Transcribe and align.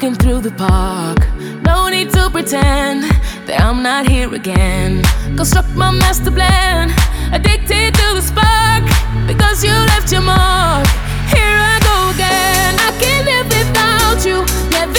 walking 0.00 0.14
through 0.14 0.40
the 0.40 0.50
park. 0.52 1.18
No 1.62 1.88
need 1.90 2.10
to 2.12 2.30
pretend 2.30 3.02
that 3.46 3.60
I'm 3.60 3.82
not 3.82 4.08
here 4.08 4.32
again. 4.34 5.02
Construct 5.36 5.68
my 5.76 5.90
master 5.90 6.30
plan, 6.30 6.88
addicted 7.34 7.92
to 8.00 8.06
the 8.14 8.22
spark. 8.22 8.82
Because 9.26 9.62
you 9.62 9.72
left 9.92 10.10
your 10.10 10.22
mark. 10.22 10.86
Here 11.28 11.56
I 11.72 11.76
go 11.84 11.96
again. 12.16 12.72
I 12.80 12.90
can't 13.02 13.26
live 13.28 13.48
without 13.52 14.24
you. 14.24 14.38
Live 14.72 14.90